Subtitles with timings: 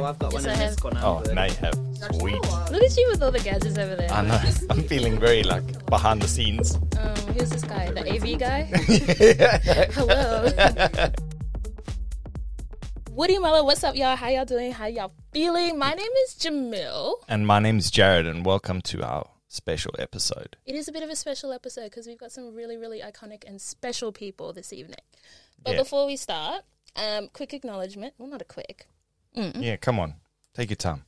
[0.00, 0.70] Oh, I've got Yes, one I in have.
[0.70, 1.00] this corner.
[1.02, 1.34] Oh, Good.
[1.34, 1.74] now you have.
[2.18, 2.40] Sweet.
[2.72, 4.10] Look at you with all the gadgets over there.
[4.10, 4.40] I know.
[4.70, 6.74] I'm feeling very like behind the scenes.
[6.98, 7.90] Um, who's this guy?
[7.90, 8.62] The AV guy?
[9.92, 11.10] Hello.
[13.10, 14.16] Woody Muller, what's up, y'all?
[14.16, 14.72] How y'all doing?
[14.72, 15.78] How y'all feeling?
[15.78, 17.16] My name is Jamil.
[17.28, 20.56] and my name is Jared, and welcome to our special episode.
[20.64, 23.42] It is a bit of a special episode because we've got some really, really iconic
[23.46, 25.00] and special people this evening.
[25.62, 25.80] But Yeah.
[25.80, 26.62] before we start,
[26.96, 28.14] um, quick acknowledgement.
[28.16, 28.86] Well, not a quick.
[29.34, 30.14] Yeah, come on.
[30.54, 31.04] Take your time.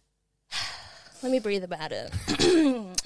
[1.22, 2.10] Let me breathe about it.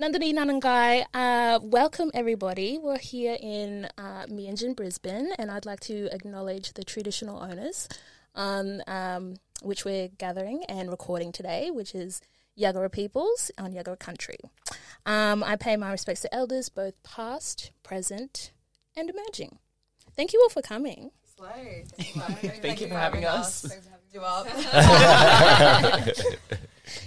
[0.00, 2.78] Nandini Nanangai, uh, welcome everybody.
[2.78, 7.88] We're here in uh, Mianjin, Brisbane, and I'd like to acknowledge the traditional owners
[8.34, 12.20] on um, which we're gathering and recording today, which is
[12.58, 14.38] Yagara peoples on Yagara country.
[15.04, 18.52] Um, I pay my respects to elders, both past, present,
[18.96, 19.58] and emerging.
[20.14, 21.10] Thank you all for coming.
[21.36, 21.84] Slay.
[21.96, 23.66] Thank you, Thank you for having us.
[24.12, 26.16] Thanks for having you up.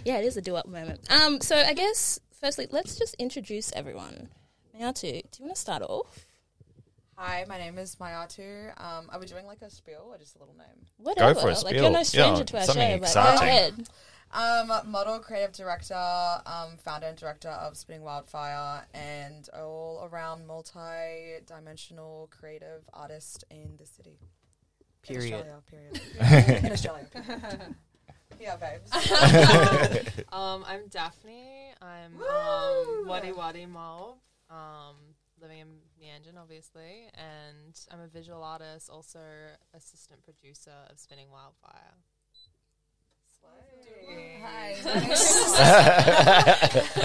[0.06, 1.00] Yeah, it is a do-up moment.
[1.12, 4.30] Um, so I guess firstly, let's just introduce everyone.
[4.75, 5.09] Mayatu, do
[5.40, 6.25] you want to start off?
[7.17, 8.70] Hi, my name is Mayatu.
[8.80, 10.86] Um, are we doing like a spiel or just a little name?
[10.98, 11.40] Whatever.
[11.40, 13.40] for a Like you're no stranger Yeah, to our something show, but exciting.
[13.40, 13.90] go ahead.
[14.34, 15.94] Um, model, creative director,
[16.45, 23.86] um, founder and director of Spinning Wildfire, and all around multi-dimensional creative artist in the
[23.86, 24.18] city.
[25.07, 25.33] In Period.
[25.33, 26.63] Australia, period.
[26.66, 27.07] in Australia.
[28.39, 28.91] yeah, babes.
[30.31, 31.73] Um, I'm Daphne.
[31.81, 33.02] I'm Woo!
[33.02, 34.17] um, Wadi Wadi Mob,
[34.49, 34.95] um,
[35.41, 35.67] living in
[36.02, 39.19] Mianjin, obviously, and I'm a visual artist, also
[39.73, 41.94] assistant producer of Spinning Wildfire.
[44.44, 44.75] Hi.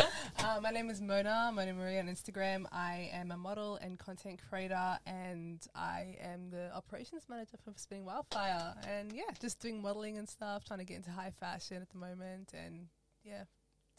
[0.39, 2.67] Uh, my name is Mona, My name Mona Maria on Instagram.
[2.71, 8.05] I am a model and content creator, and I am the operations manager for Spinning
[8.05, 8.75] Wildfire.
[8.87, 11.99] And yeah, just doing modeling and stuff, trying to get into high fashion at the
[11.99, 12.53] moment.
[12.55, 12.87] And
[13.25, 13.45] yeah,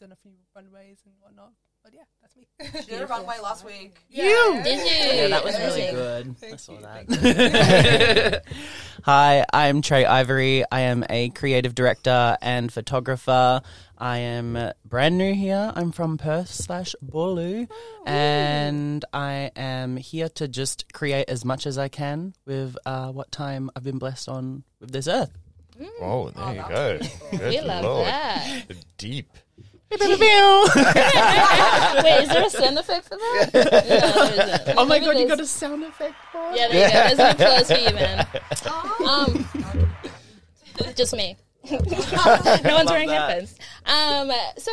[0.00, 1.52] done a few runways and whatnot.
[1.84, 2.46] But yeah, that's me.
[2.84, 3.94] She did a runway last week.
[4.10, 5.22] You Did you?
[5.22, 5.94] Yeah, that was really Amazing.
[5.94, 6.28] good.
[6.28, 8.44] I Thank saw you, that.
[9.04, 10.64] Hi, I'm Trey Ivory.
[10.70, 13.62] I am a creative director and photographer.
[13.96, 15.72] I am brand new here.
[15.74, 17.68] I'm from Perth slash Boorloo,
[18.06, 23.30] and I am here to just create as much as I can with uh, what
[23.32, 25.30] time I've been blessed on with this earth.
[26.00, 26.98] Oh, there you go.
[27.38, 28.06] Good We love Lord.
[28.06, 28.64] that.
[28.98, 29.30] Deep.
[29.90, 30.00] Wait,
[32.22, 33.50] is there a sound effect for that?
[33.54, 34.78] Yeah, there isn't.
[34.78, 36.56] Oh my Maybe god, you there's- got a sound effect for it?
[36.58, 37.16] Yeah, there you go.
[37.16, 38.26] There's an applause for you, man.
[39.08, 41.36] Um, just me.
[41.70, 41.78] no
[42.74, 43.30] one's wearing that.
[43.30, 43.54] headphones.
[43.86, 44.70] Um, so,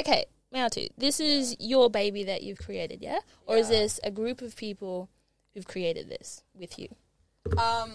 [0.00, 0.24] okay,
[0.54, 3.18] Mayatu, this is your baby that you've created, yeah?
[3.46, 5.08] Or is this a group of people
[5.54, 6.88] who've created this with you?
[7.56, 7.92] Um,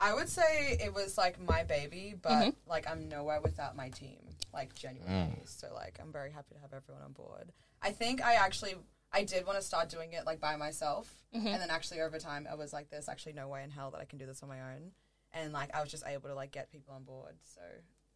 [0.00, 2.50] I would say it was like my baby, but Mm-hmm.
[2.70, 4.18] like I'm nowhere without my team.
[4.52, 7.52] Like genuinely, so like I'm very happy to have everyone on board.
[7.82, 8.74] I think I actually
[9.12, 11.46] I did want to start doing it like by myself, Mm-hmm.
[11.48, 14.00] and then actually over time I was like, there's actually no way in hell that
[14.00, 14.92] I can do this on my own,
[15.34, 17.34] and like I was just able to like get people on board.
[17.54, 17.60] So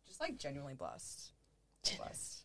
[0.07, 1.33] just like genuinely blessed,
[1.99, 2.43] blessed.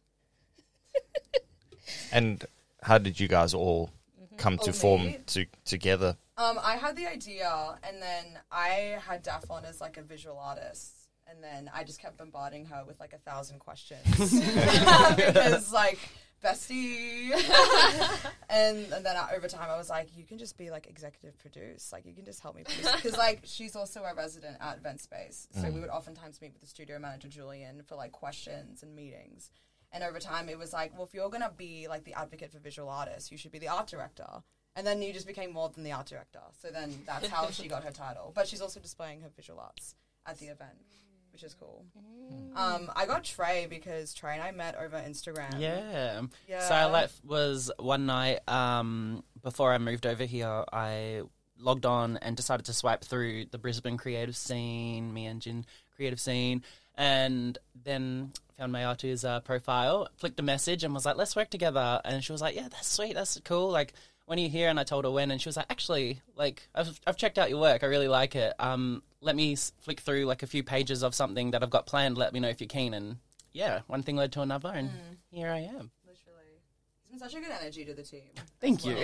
[2.11, 2.43] And
[2.81, 3.91] how did you guys all
[4.37, 6.17] come to Oh, form to, together?
[6.37, 10.37] Um, I had the idea, and then I had Daph on as like a visual
[10.37, 14.05] artist, and then I just kept bombarding her with like a thousand questions.
[15.15, 15.99] Because like
[16.43, 17.31] bestie,
[18.49, 21.37] and and then I, over time I was like, you can just be like executive
[21.39, 22.91] produce, like you can just help me produce.
[22.95, 26.61] Because like she's also a resident at Vent Space, so we would oftentimes meet with
[26.61, 29.49] the studio manager Julian for like questions and meetings.
[29.95, 32.59] And over time, it was like, well, if you're gonna be like the advocate for
[32.59, 34.27] visual artists, you should be the art director.
[34.75, 36.41] And then you just became more than the art director.
[36.61, 38.33] So then that's how she got her title.
[38.35, 39.95] But she's also displaying her visual arts
[40.25, 40.73] at the event,
[41.31, 41.85] which is cool.
[42.57, 45.61] Um, I got Trey because Trey and I met over Instagram.
[45.61, 46.23] Yeah.
[46.45, 46.67] Yeah.
[46.67, 50.65] So I like was one night um, before I moved over here.
[50.73, 51.21] I
[51.57, 55.63] logged on and decided to swipe through the Brisbane creative scene, Mianjin
[55.95, 56.63] creative scene,
[56.95, 62.01] and then found Mayatu's uh, profile, flicked a message, and was like, "Let's work together."
[62.05, 63.13] And she was like, "Yeah, that's sweet.
[63.13, 63.93] That's cool." Like.
[64.27, 64.69] When are you here?
[64.69, 67.51] And I told her when, and she was like, "Actually, like I've I've checked out
[67.51, 67.83] your work.
[67.83, 68.55] I really like it.
[68.57, 72.17] Um, let me flick through like a few pages of something that I've got planned.
[72.17, 73.17] Let me know if you're keen." And
[73.53, 74.89] yeah, one thing led to another, and
[75.29, 75.91] here I am.
[77.15, 77.31] Literally.
[77.31, 78.29] Such a good energy to the team.
[78.59, 78.97] Thank you.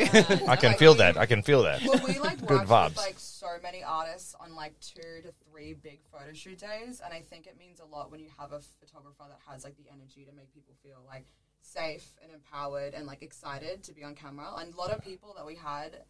[0.48, 1.18] I can Like, feel we- that.
[1.18, 1.82] I can feel that.
[1.84, 2.90] Well, we like Good worked vibes.
[2.90, 7.14] with like so many artists on like two to three big photo shoot days, and
[7.14, 9.86] I think it means a lot when you have a photographer that has like the
[9.92, 11.26] energy to make people feel like
[11.62, 14.48] safe and empowered and like excited to be on camera.
[14.58, 16.04] And a lot of people that we had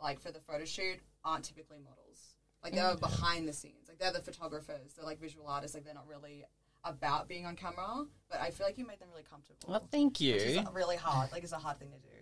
[0.00, 2.36] like for the photo shoot aren't typically models.
[2.62, 3.00] Like they're mm.
[3.00, 3.88] behind the scenes.
[3.88, 4.94] Like they're the photographers.
[4.94, 5.74] They're like visual artists.
[5.74, 6.44] Like they're not really
[6.84, 8.04] about being on camera.
[8.30, 9.58] But I feel like you made them really comfortable.
[9.68, 10.64] Well, thank Which is you.
[10.72, 11.32] really hard.
[11.32, 12.14] Like it's a hard thing to do.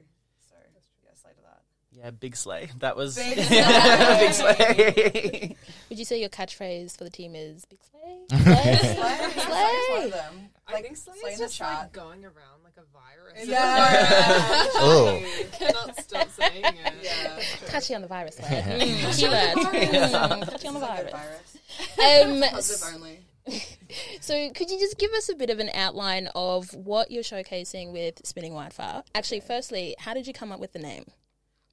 [0.49, 0.55] So
[1.05, 1.63] yeah, slay to that.
[1.93, 2.69] Yeah, big slay.
[2.81, 4.33] That was Big big slay.
[4.33, 5.57] slay.
[5.89, 8.19] Would you say your catchphrase for the team is Big Slay?
[8.43, 8.77] Slay.
[8.77, 9.31] Slay?
[9.41, 9.87] Slay.
[9.91, 10.49] one of them.
[10.69, 11.69] I think Slay slay is just chat.
[11.79, 13.49] like going around like a virus.
[13.49, 14.67] Yeah.
[14.75, 15.23] Oh.
[15.53, 16.95] cannot stop saying it.
[17.03, 17.41] Yeah.
[17.69, 18.63] Catchy on the virus, Slay.
[19.13, 19.13] Keyword.
[19.13, 19.27] Catchy
[20.19, 21.13] on the This is a good virus.
[21.13, 22.25] virus.
[22.45, 23.21] Um, Positive only.
[24.21, 27.93] So, could you just give us a bit of an outline of what you're showcasing
[27.93, 29.05] with Spinning Wildfire?
[29.15, 31.05] Actually, firstly, how did you come up with the name?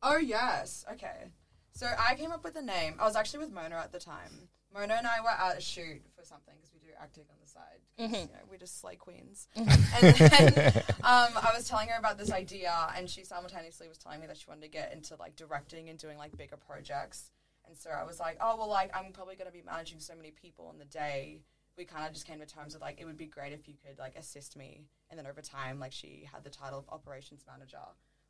[0.04, 1.30] Oh yes, okay.
[1.72, 2.96] So I came up with the name.
[3.00, 4.50] I was actually with Mona at the time.
[4.74, 7.48] Mona and I were at a shoot for something because we do acting on the
[7.48, 7.80] side.
[7.98, 9.48] 'cause, You know, we're just slay queens.
[9.56, 14.20] and then um, I was telling her about this idea, and she simultaneously was telling
[14.20, 17.32] me that she wanted to get into like directing and doing like bigger projects.
[17.66, 20.14] And so I was like, oh well, like I'm probably going to be managing so
[20.16, 21.40] many people in the day.
[21.78, 23.74] We kind of just came to terms with like it would be great if you
[23.74, 24.82] could like assist me.
[25.10, 27.80] And then over time, like she had the title of operations manager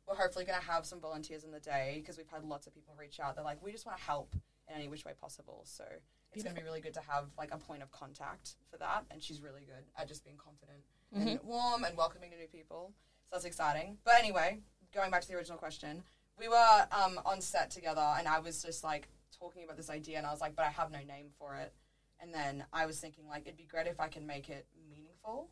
[0.06, 2.74] we're hopefully going to have some volunteers in the day because we've had lots of
[2.74, 3.34] people reach out.
[3.36, 4.34] They're like, we just want to help
[4.68, 5.62] in any which way possible.
[5.64, 5.84] So
[6.32, 9.04] it's going to be really good to have like a point of contact for that.
[9.10, 10.80] And she's really good at just being confident
[11.14, 12.92] and warm and welcoming to new people.
[13.24, 13.98] So that's exciting.
[14.04, 14.58] But anyway,
[14.92, 16.02] going back to the original question,
[16.38, 19.08] we were um, on set together and I was just like
[19.38, 21.72] talking about this idea and I was like, but I have no name for it.
[22.20, 25.50] And then I was thinking like it'd be great if I can make it meaningful.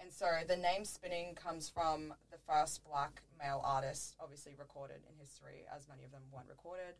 [0.00, 5.14] And so the name spinning comes from the first black male artist, obviously recorded in
[5.18, 6.94] history, as many of them weren't recorded,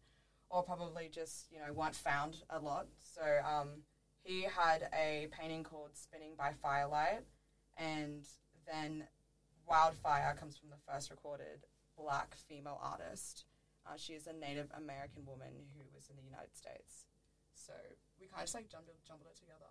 [0.51, 2.87] or probably just, you know, weren't found a lot.
[2.99, 3.85] So um,
[4.23, 7.25] he had a painting called Spinning by Firelight,
[7.79, 8.25] and
[8.67, 9.05] then
[9.67, 11.65] Wildfire comes from the first recorded
[11.97, 13.45] black female artist.
[13.87, 17.07] Uh, she is a Native American woman who was in the United States.
[17.55, 17.73] So
[18.20, 19.70] we kind of just like jumbled, jumbled it together.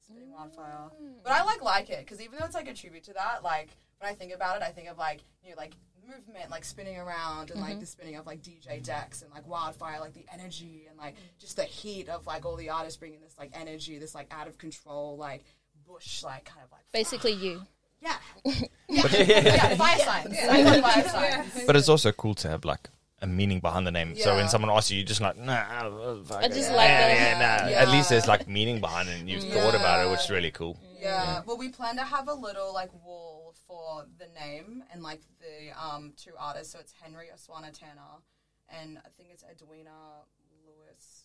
[0.00, 0.90] Spinning Wildfire.
[1.02, 1.14] Mm.
[1.24, 3.70] But I like like it because even though it's like a tribute to that, like
[3.98, 5.74] when I think about it, I think of like you know like
[6.06, 7.80] movement, like spinning around, and like mm-hmm.
[7.80, 11.56] the spinning of like DJ decks and like Wildfire, like the energy and like just
[11.56, 14.58] the heat of like all the artists bringing this like energy, this like out of
[14.58, 15.44] control like
[15.86, 17.62] bush like kind of like Basically, you.
[18.00, 18.16] yeah
[18.88, 20.36] yeah, yeah fire signs.
[20.50, 21.64] I love fire signs.
[21.66, 22.88] But it's also cool to have like
[23.26, 24.16] a meaning behind the name.
[24.16, 27.60] So when someone asks you, you're just like, nah, I just yeah, like the- yeah,
[27.62, 27.68] nah.
[27.68, 27.82] Yeah.
[27.82, 30.50] At least there's like meaning behind it and you've thought about it, which is really
[30.50, 30.78] cool.
[30.98, 31.42] Yeah.
[31.46, 35.70] Well, we plan to have a little like wall for the name and like the
[35.80, 36.72] um two artists.
[36.72, 38.22] So it's Henry Ossawa Tanner,
[38.68, 40.24] and I think it's Edmonia
[40.64, 41.24] Lewis.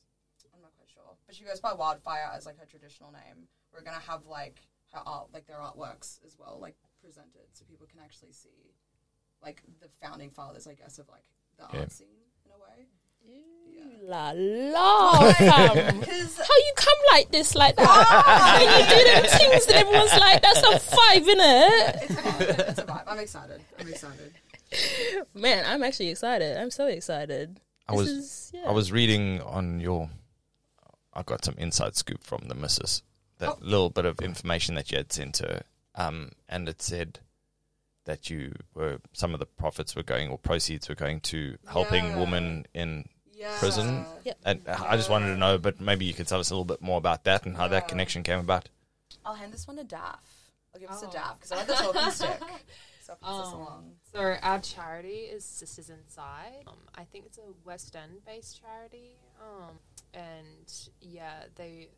[0.54, 3.48] I'm not quite sure, but she goes by Wildfire as like her traditional name.
[3.74, 4.60] We're gonna have like
[4.94, 8.76] her art, like their artworks as well, like presented, so people can actually see
[9.42, 11.24] like the founding fathers, I guess, of like
[11.72, 11.80] the Yeah.
[11.82, 12.08] art scene
[12.46, 12.88] in a way.
[14.04, 17.88] La la, How you come like this, like that?
[17.88, 22.02] How you do them things and everyone's like, that's a five, innit?
[22.04, 22.70] it's a vibe.
[22.70, 23.04] It's a vibe.
[23.08, 23.62] I'm excited.
[23.80, 24.34] I'm excited.
[25.34, 26.58] Man, I'm actually excited.
[26.58, 27.60] I'm so excited.
[27.88, 28.68] I This was is, yeah.
[28.70, 30.10] I was reading on your.
[31.14, 33.04] I got some inside scoop from the missus.
[33.40, 35.64] That little bit of information that you had sent her,
[35.96, 37.20] um, and it said
[38.12, 42.04] that you were some of the profits were going or proceeds were going to helping
[42.06, 42.20] Yeah.
[42.20, 43.58] women in Yeah.
[43.58, 44.06] Prison?
[44.26, 44.38] Yep.
[44.46, 46.82] And I just wanted to know, but maybe you could tell us a little bit
[46.82, 48.68] more about that and how that connection came about.
[49.26, 50.22] I'll hand this one to Daff.
[50.74, 51.08] I'll give this Oh.
[51.08, 52.40] to Daff because I like the talking stick.
[53.04, 53.96] So I'll pass this Um, along.
[54.14, 56.64] So our charity is Sisters Inside.
[56.68, 59.18] Um, I think it's a West End based charity.
[59.42, 59.80] Um,
[60.14, 61.90] and yeah, they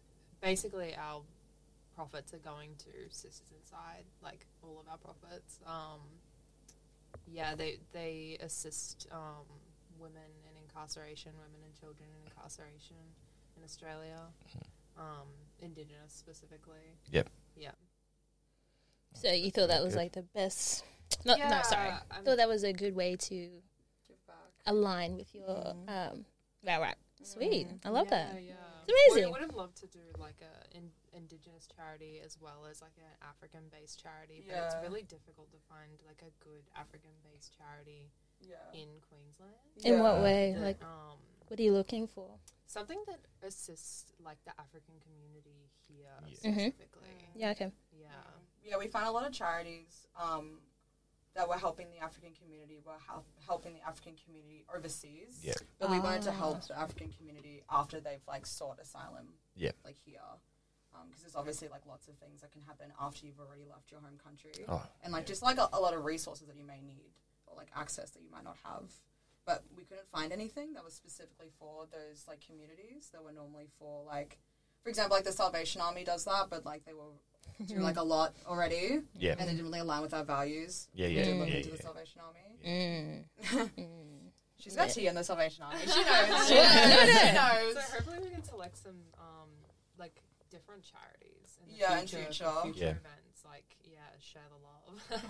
[0.42, 1.22] basically our
[1.96, 5.60] profits are going to Sisters Inside, like all of our profits.
[5.66, 6.00] Um,
[7.32, 9.46] yeah, they they assist um,
[10.00, 12.98] women in incarceration, women and children in incarceration
[13.58, 14.20] in Australia,
[14.98, 15.28] um,
[15.62, 16.98] Indigenous specifically.
[17.12, 17.30] Yep.
[17.56, 17.72] Yeah.
[19.14, 20.00] So you thought that was Good.
[20.00, 20.84] like the best?
[21.26, 21.90] No, no, sorry.
[21.90, 23.50] I'm- thought that was a good way to
[24.66, 26.26] align with your um.
[26.66, 26.96] Right, right.
[27.22, 27.68] Sweet.
[27.86, 28.44] I love yeah, that.
[28.44, 28.54] Yeah,
[28.88, 29.28] It's amazing.
[29.28, 32.98] I would have loved to do like a in, indigenous charity as well as like
[32.98, 34.66] an African based charity, but Yeah.
[34.66, 38.12] it's really difficult to find like a good African based charity
[38.42, 38.58] Yeah.
[38.74, 39.56] in Queensland.
[39.84, 40.54] In what way?
[40.54, 42.40] That, Like, um, what are you looking for?
[42.66, 46.50] something that assists like the African community here Yeah.
[46.50, 46.74] Mhm.
[46.74, 47.30] specifically.
[47.36, 47.52] Yeah.
[47.52, 47.72] Okay.
[47.92, 48.10] Yeah.
[48.64, 50.60] Yeah, we find a lot of charities um,
[51.36, 55.40] that were helping the African community, were help, helping the African community overseas.
[55.42, 55.54] Yeah.
[55.80, 56.34] But we wanted to Ah.
[56.34, 59.34] help the African community after they've like sought asylum.
[59.56, 59.72] Yeah.
[59.84, 60.20] Like here.
[61.08, 64.00] Because there's obviously like lots of things that can happen after you've already left your
[64.00, 64.52] home country.
[64.68, 67.12] Oh, and like just like a, a lot of resources that you may need
[67.48, 68.92] or like access that you might not have
[69.46, 73.68] but we couldn't find anything that was specifically for those like communities that were normally
[73.78, 74.38] for like,
[74.82, 77.12] for example, like the Salvation Army does that, but like they were
[77.66, 79.32] doing like a lot already, Yeah.
[79.40, 80.88] and it didn't really align with our values.
[80.94, 81.78] Yeah, We yeah, did look yeah, into the.
[81.78, 83.26] Salvation Army.
[83.48, 83.70] Mm.
[84.60, 84.94] She's got Yeah.
[84.94, 85.80] tea in the Salvation Army.
[85.82, 86.48] She knows.
[86.48, 87.74] she knows.
[87.74, 89.50] So hopefully we can select some um,
[90.00, 90.16] like
[90.50, 92.52] different charities in the Yeah, in future, future.
[92.64, 92.90] future Yeah.
[92.92, 93.44] events.
[93.46, 95.22] Like yeah, share the love.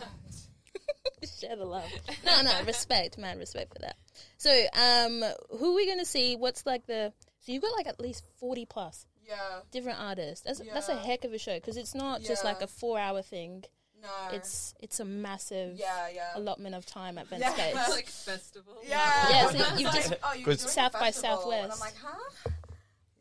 [1.39, 1.89] Share the love.
[2.25, 3.95] No, no, respect, man, respect for that.
[4.37, 5.23] So, um,
[5.57, 6.35] who are we gonna see?
[6.35, 7.13] What's like the?
[7.41, 9.59] So you've got like at least forty plus Yeah.
[9.71, 10.43] different artists.
[10.45, 13.21] That's that's a heck of a show because it's not just like a four hour
[13.21, 13.63] thing.
[14.01, 14.09] No.
[14.35, 16.31] It's it's a massive yeah, yeah.
[16.35, 17.53] allotment of time at Vent Yeah.
[17.53, 17.89] Skates.
[17.89, 18.73] like festival.
[18.85, 19.29] Yeah.
[19.29, 21.79] Yeah, so It's you like, oh, you're 'Cause- South by festival, And I'm Southwest.
[21.79, 22.49] like, huh?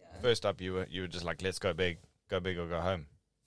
[0.00, 0.20] Yeah.
[0.22, 2.80] First up, you were you were just like, let's go big, go big or go
[2.80, 3.06] home.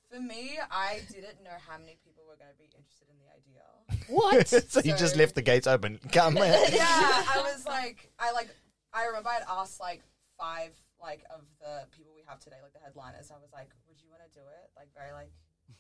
[0.09, 3.27] For me, I didn't know how many people were going to be interested in the
[3.35, 4.07] idea.
[4.07, 4.47] What?
[4.71, 5.99] so you just left the gates open.
[6.13, 6.43] Come in.
[6.43, 6.85] yeah,
[7.35, 8.47] I was like, I like,
[8.93, 10.01] I remember I'd asked like
[10.39, 10.71] five
[11.01, 13.31] like of the people we have today, like the headliners.
[13.31, 14.69] I was like, would you want to do it?
[14.75, 15.31] Like very like,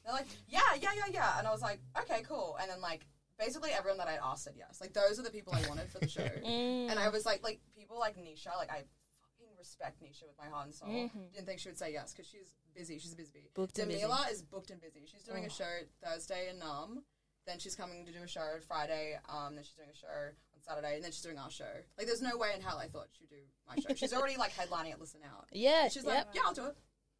[0.03, 2.57] they're like, yeah, yeah, yeah, yeah, and I was like, okay, cool.
[2.61, 3.05] And then like
[3.37, 4.79] basically everyone that I'd asked said yes.
[4.81, 6.23] Like those are the people I wanted for the show.
[6.45, 6.89] Mm.
[6.91, 8.83] And I was like, like people like Nisha, like I
[9.21, 10.89] fucking respect Nisha with my heart and soul.
[10.89, 11.33] Mhm.
[11.33, 12.99] Didn't think she would say yes because she's busy.
[12.99, 13.49] She's busy.
[13.53, 14.03] Booked and busy.
[14.05, 15.05] Demila is booked and busy.
[15.05, 15.47] She's doing Oh.
[15.47, 15.73] a show
[16.03, 17.03] Thursday in Naarm.
[17.47, 19.19] Then she's coming to do a show Friday.
[19.29, 20.33] Um, then she's doing a show
[20.67, 21.65] Saturday, and then she's doing our show.
[21.97, 23.35] Like, there's no way in hell I thought she'd do
[23.67, 23.93] my show.
[23.95, 25.45] She's already like headlining at Listen Out.
[25.51, 26.75] Yeah, And she's like, yeah, I'll do it.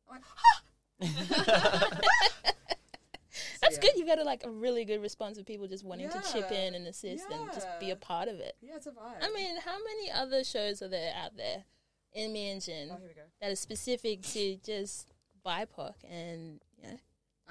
[0.10, 0.62] I'm like, ha!
[3.62, 3.82] That's yeah.
[3.82, 3.92] good.
[3.98, 6.76] You've got a, like a really good response of people just wanting to chip in
[6.76, 8.56] and assist and just be a part of it.
[8.62, 9.22] Yeah, it's a vibe.
[9.22, 11.64] I mean, how many other shows are there out there
[12.14, 15.14] in Mianjin oh, here we that are specific to just
[15.46, 16.98] BIPOC and you know,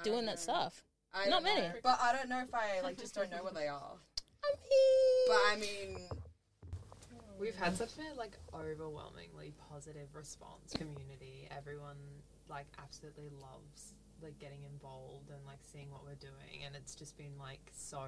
[0.03, 0.83] doing don't that stuff?
[1.13, 1.61] I Not don't know.
[1.61, 1.73] many.
[1.83, 3.97] But I don't know if I like just don't know what they are.
[4.47, 6.09] I mean, But I mean,
[7.37, 11.49] We've had such a like overwhelmingly positive response community.
[11.55, 11.97] Everyone
[12.49, 17.17] like absolutely loves like getting involved and like seeing what we're doing and it's just
[17.17, 17.99] been like so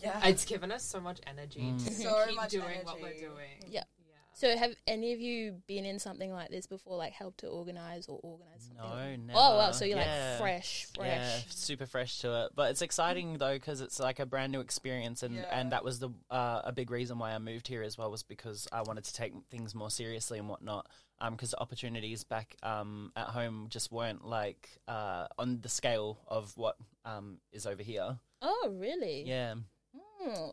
[0.00, 0.20] yeah.
[0.26, 1.84] it's given us so much energy mm.
[1.84, 3.20] to So keep much doing what we're energy.
[3.22, 3.70] doing.
[3.70, 3.83] Yeah.
[4.36, 8.06] So have any of you been in something like this before, like helped to organize
[8.08, 8.84] or organize something?
[8.84, 9.38] No, never.
[9.38, 10.30] Oh wow, so you're Yeah.
[10.32, 11.06] like fresh, fresh.
[11.08, 12.52] Yeah, super fresh to it.
[12.54, 15.48] But it's exciting though because it's like a brand new experience, and Yeah.
[15.58, 18.24] and that was the uh, a big reason why I moved here as well was
[18.24, 20.88] because I wanted to take things more seriously and whatnot.
[21.20, 26.18] Um, Because the opportunities back um, at home just weren't like uh, on the scale
[26.26, 28.18] of what um, is over here.
[28.42, 29.22] Oh really?
[29.22, 29.54] Yeah,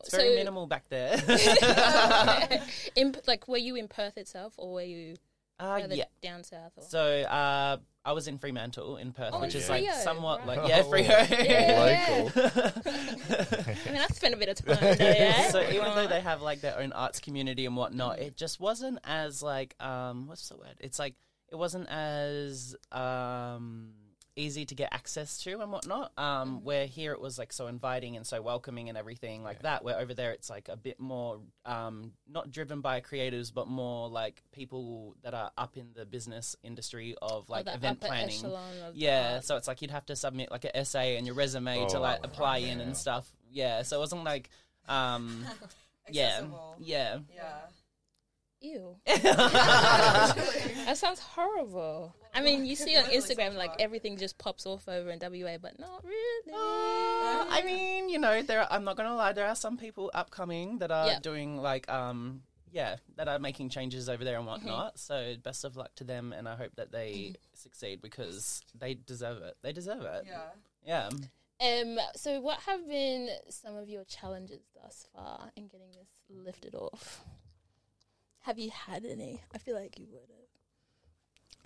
[0.01, 1.18] It's very So- minimal back there.
[2.96, 5.16] in like, were you in Perth itself, or were you
[5.60, 6.06] uh, yeah.
[6.24, 6.72] down south?
[6.75, 6.84] Or?
[6.84, 10.40] So uh, I was in Fremantle in Perth, Oh, which in is like Freo, somewhat
[10.48, 10.58] right.
[10.60, 10.92] like yeah, Oh.
[10.92, 11.46] Freo.
[11.46, 12.28] Yeah.
[12.28, 13.66] Local.
[13.88, 15.16] I mean, I spent a bit of time there.
[15.16, 15.50] Yeah?
[15.50, 19.00] so even though they have like their own arts community and whatnot, it just wasn't
[19.04, 20.75] as like um what's the word?
[20.80, 21.13] It's like
[21.51, 23.92] it wasn't as um
[24.36, 26.12] easy to get access to and whatnot.
[26.18, 29.84] Um where here it was like so inviting and so welcoming and everything like that.
[29.84, 34.08] Where over there it's like a bit more um not driven by creators but more
[34.10, 38.40] like people that are up in the business industry of like the event planning.
[38.94, 41.98] Yeah, so it's like you'd have to submit like an essay and your resume to
[41.98, 42.86] Oh, like apply in yeah.
[42.86, 43.30] and stuff.
[43.52, 44.50] Yeah, so it wasn't like
[44.88, 45.46] um
[46.10, 46.42] yeah,
[46.80, 47.20] yeah.
[47.36, 47.54] Yeah.
[48.62, 48.96] Ew.
[50.86, 52.13] That sounds horrible.
[52.34, 55.80] I mean, you see on Instagram like everything just pops off over in WA, but
[55.80, 56.53] not really.
[56.53, 58.62] I mean, you know, there.
[58.62, 59.34] Are, I'm not gonna lie.
[59.34, 61.20] There are some people upcoming that are Yeah.
[61.20, 64.98] doing like, um, yeah, that are making changes over there and whatnot.
[65.00, 69.41] So best of luck to them, and I hope that they succeed because they deserve
[69.44, 69.56] it.
[69.62, 70.25] They deserve it.
[70.27, 70.50] Yeah.
[70.86, 71.10] Yeah.
[71.82, 72.00] Um.
[72.15, 77.24] So, what have been some of your challenges thus far in getting this lifted off?
[78.41, 79.41] Have you had any?
[79.53, 80.38] I feel like you would have.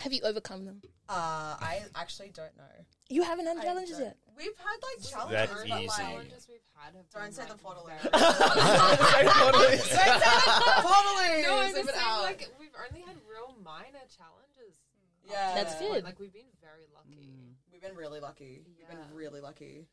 [0.03, 0.81] Have you overcome them?
[1.07, 2.63] Uh, I actually don't know.
[3.09, 4.17] You haven't had I challenges don't- yet.
[4.37, 5.87] We've had like challenges, That's but easy.
[5.87, 10.83] like challenges we've had have Don't say the like, photo very- Don't say that.
[10.83, 11.41] Totally.
[11.43, 14.75] No, I'm just saying, like we've only had real minor challenges.
[15.23, 15.53] Yeah.
[15.55, 16.03] That's good.
[16.03, 17.55] Like we've been very lucky.
[17.71, 18.61] We've been really lucky.
[18.67, 19.87] We've been really lucky.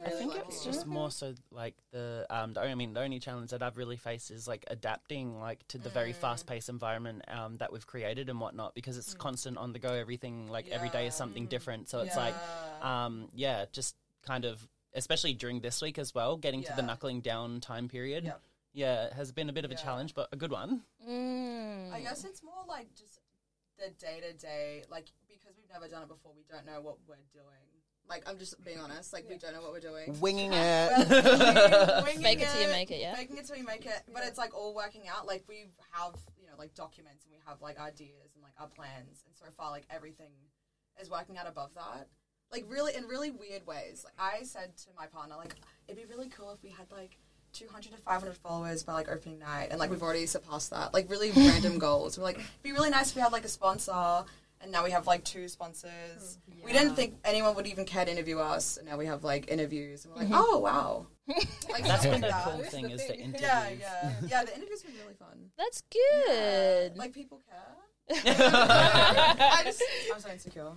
[0.00, 0.48] I Really think lucky.
[0.48, 2.52] it's just more so like the um.
[2.52, 5.78] The, I mean, the only challenge that I've really faced is like adapting like to
[5.78, 6.16] the very Mm.
[6.16, 9.92] fast paced environment um that we've created and whatnot because it's constant on the go.
[9.92, 11.18] Everything like every day is Yeah.
[11.18, 11.88] something different.
[11.88, 13.04] So it's like Yeah.
[13.04, 13.94] um yeah, just
[14.26, 16.86] kind of especially during this week as well, getting to the Yeah.
[16.86, 18.24] knuckling down time period.
[18.24, 18.40] Yep.
[18.72, 19.80] Yeah, it has been a bit of a Yeah.
[19.82, 20.82] challenge, but a good one.
[21.08, 21.92] Mm.
[21.92, 23.20] I guess it's more like just
[23.78, 26.98] the day to day, like because we've never done it before, we don't know what
[27.08, 27.70] we're doing.
[28.08, 29.12] Like I'm just being honest.
[29.12, 30.18] Like we don't know what we're doing.
[30.20, 31.08] Winging it.
[31.08, 33.14] winging- winging Fake it till you make it, yeah?
[33.16, 34.02] Making it till you make it.
[34.12, 35.26] But it's like all working out.
[35.26, 38.68] Like we have, you know, like documents and we have like ideas and like our
[38.68, 39.24] plans.
[39.26, 40.32] And so far, like everything
[41.00, 42.08] is working out above that.
[42.52, 44.04] Like really, in really weird ways.
[44.04, 45.54] Like I said to my partner, like
[45.88, 47.16] it'd be really cool if we had like
[47.54, 50.92] 200 to 500 followers by like opening night, and like we've already surpassed that.
[50.92, 52.18] Like really random goals.
[52.18, 54.24] We're like, it'd be really nice if we had like a sponsor.
[54.64, 56.38] And now we have like two sponsors.
[56.64, 59.50] We didn't think anyone would even care to interview us, and now we have like
[59.50, 60.06] interviews.
[60.06, 61.06] And we're like, oh wow,
[61.70, 62.44] like, That's stuff been like the that.
[62.44, 63.42] cool thing is the interviews.
[63.42, 64.44] Yeah, yeah, yeah.
[64.44, 65.50] The interviews been really fun.
[65.58, 66.96] That's good.
[66.96, 68.24] Like people care.
[68.24, 69.82] I just,
[70.14, 70.72] I'm so insecure.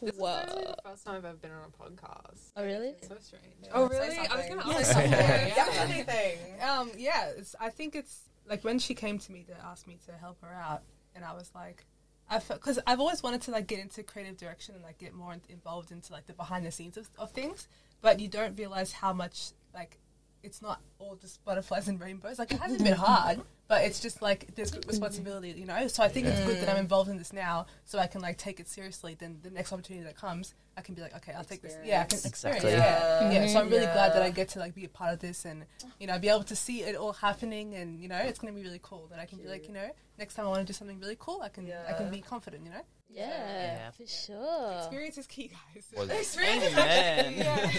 [0.00, 0.28] This Whoa.
[0.28, 2.50] is actually the first time I've ever been on a podcast.
[2.56, 2.88] Oh, really?
[2.90, 3.44] It's so strange.
[3.72, 4.18] Oh, really?
[4.18, 5.10] I was gonna Say ask something.
[5.12, 5.12] something.
[5.12, 5.54] Yeah.
[5.56, 6.38] Yeah, anything.
[6.60, 9.98] Um, yeah, it's, I think it's like when she came to me to ask me
[10.06, 10.82] to help her out,
[11.14, 11.84] and I was like,
[12.32, 15.36] I because I've always wanted to like get into creative direction and like get more
[15.50, 17.68] involved into like the behind the scenes of, of things,
[18.00, 19.98] but you don't realize how much like
[20.42, 22.38] it's not all just butterflies and rainbows.
[22.38, 25.86] Like it hasn't been hard, but it's just like there's responsibility, you know.
[25.88, 28.38] So I think it's good that I'm involved in this now, so I can like
[28.38, 29.16] take it seriously.
[29.18, 31.76] Then the next opportunity that comes, I can be like, okay, I'll take this.
[31.84, 32.50] Yeah, I can Exactly.
[32.50, 32.64] experience.
[32.84, 33.46] Yeah, yeah.
[33.48, 35.64] So I'm really glad that I get to like be a part of this and
[36.00, 38.58] you know be able to see it all happening and you know it's going to
[38.60, 39.06] be really cool.
[39.10, 41.16] That I can be like, you know, next time I want to do something really
[41.18, 42.64] cool, I can I can be confident.
[42.64, 43.90] You know, Yeah, Yeah.
[43.92, 44.72] for sure.
[44.78, 45.84] experience is key, guys.
[45.96, 47.70] Was, Amen.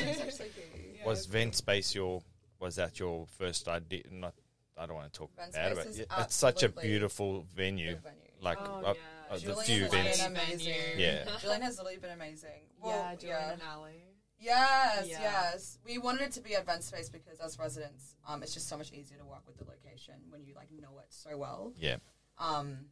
[1.05, 2.21] was Vent Space your
[2.63, 4.03] was that your first idea?
[4.11, 4.33] Not
[4.77, 6.07] I don't want to talk Vent bad about it.
[6.19, 7.95] It's such a beautiful venue.
[7.97, 8.19] Venue.
[8.41, 9.35] Like Oh, uh, yeah.
[9.35, 10.25] uh, the few has been events.
[10.25, 10.75] amazing.
[10.97, 11.25] Yeah.
[11.41, 12.49] Julian has literally been amazing.
[12.79, 13.53] yeah, Well, Julian yeah.
[13.53, 14.03] and Ali.
[14.39, 15.21] Yes, Yeah.
[15.21, 15.77] yes.
[15.85, 18.77] We wanted it to be at Vent Space because as residents, um, it's just so
[18.77, 21.73] much easier to work with the location when you like know it so well.
[21.77, 21.97] Yeah.
[22.37, 22.87] Um,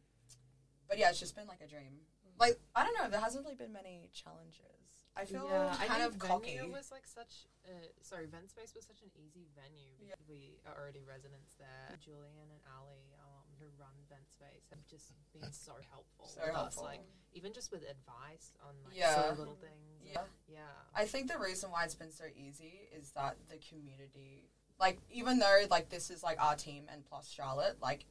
[0.88, 1.92] but yeah, it's just been like a dream.
[2.38, 4.81] Like I don't know, there hasn't really been many challenges.
[5.14, 6.56] I feel yeah, I kind think of cocky.
[6.56, 7.44] venue was like such.
[7.68, 9.92] Uh, sorry, Vent Space was such an easy venue.
[10.00, 10.16] Yeah.
[10.28, 11.92] We are already residents there.
[12.00, 16.54] Julian and Ali, um, who run Vent Space, have just been so helpful So with
[16.54, 16.84] helpful.
[16.84, 16.88] us.
[16.96, 17.04] Like
[17.34, 19.14] even just with advice on like Yeah.
[19.28, 20.00] silly little things.
[20.02, 20.24] Yeah.
[20.48, 20.80] yeah.
[20.94, 24.48] I think the reason why it's been so easy is that the community,
[24.80, 28.06] like, even though like this is like our team and plus Charlotte, like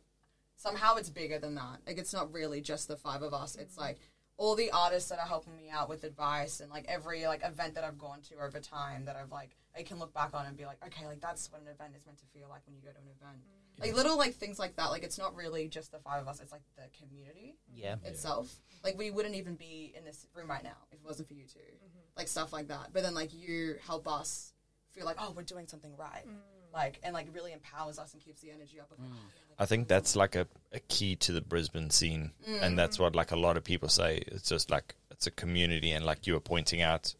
[0.55, 1.81] somehow it's bigger than that.
[1.87, 3.55] Like, it's not really just the five of us.
[3.55, 3.99] It's like
[4.37, 7.75] all the artists that are helping me out with advice and like every like event
[7.75, 10.57] that I've gone to over time that I've like I can look back on and
[10.57, 12.81] be like, okay, like that's what an event is meant to feel like when you
[12.81, 13.39] go to an event.
[13.39, 13.81] Mm.
[13.85, 14.87] Like little like things like that.
[14.87, 16.41] Like it's not really just the five of us.
[16.41, 17.95] It's like the community Yeah.
[18.03, 18.53] itself.
[18.83, 21.45] Like we wouldn't even be in this room right now if it wasn't for you
[21.45, 21.99] 2 mm-hmm.
[22.17, 22.89] Like stuff like that.
[22.93, 24.53] But then like you help us
[24.91, 26.25] feel like oh we're doing something right.
[26.27, 26.35] Mm.
[26.73, 28.91] Like and like really empowers us and keeps the energy up.
[28.91, 31.89] Of, like, oh, yeah, like, I think that's like a, a key to the Brisbane
[31.89, 33.01] scene, and that's mm.
[33.01, 34.23] what like a lot of people say.
[34.27, 37.13] It's just like it's a community, and like you were pointing out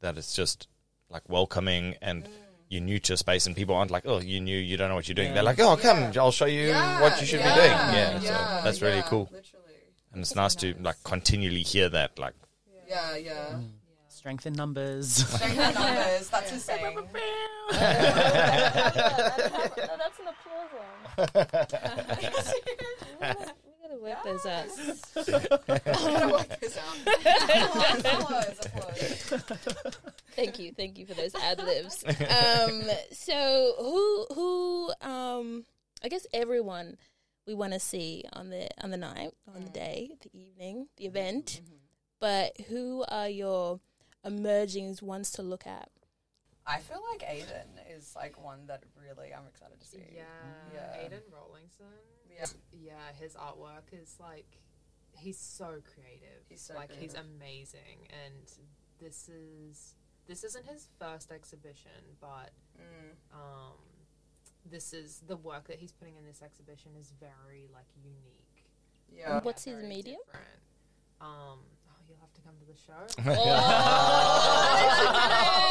[0.00, 0.68] that it's just
[1.10, 2.28] like welcoming, and mm.
[2.68, 4.94] you're new to a space, and people aren't like, oh, you new, you don't know
[4.94, 5.28] what you're doing.
[5.28, 5.34] Yeah.
[5.34, 6.22] They're like, oh, come, Yeah.
[6.22, 7.70] I'll show you yeah, what you should yeah, be doing.
[7.70, 9.74] Yeah, so that's really yeah, cool, Literally.
[10.12, 12.18] and it's nice to like continually hear that.
[12.18, 12.34] Like,
[12.88, 13.58] Yeah, yeah.
[14.24, 15.16] Strength in numbers.
[15.16, 16.28] Strength in numbers.
[16.30, 16.96] That's a saying.
[17.70, 18.96] That's
[20.18, 21.18] an applause one.
[23.66, 24.68] we gotta work those out.
[25.14, 26.96] Gotta work this out.
[28.14, 29.98] Applause, applause.
[30.34, 32.02] Thank you, thank you for those ad libs.
[32.08, 32.80] Um,
[33.12, 35.66] so who who um
[36.02, 36.96] I guess everyone
[37.46, 41.04] we want to see on the on the night, on the day, the evening, the
[41.04, 41.60] event.
[42.20, 43.80] But who are your
[44.24, 45.90] emerging ones to look at?
[46.66, 49.98] I feel like Aiden is like one that really I'm excited to see.
[50.14, 50.22] Yeah,
[50.72, 50.96] Yeah.
[51.02, 51.92] Aiden Rawlingson.
[52.34, 52.46] Yeah.
[52.72, 54.46] yeah, his artwork is like
[55.12, 56.42] he's so creative.
[56.48, 58.50] He's so like he's amazing, and
[58.98, 59.94] this is
[60.26, 63.34] this isn't his first exhibition, but Mm.
[63.34, 63.76] um,
[64.64, 68.64] this is the work that he's putting in this exhibition is very like unique.
[69.12, 69.40] Yeah.
[69.42, 70.20] What's his medium?
[71.20, 71.60] Um,
[72.08, 72.92] you'll have to come to the show.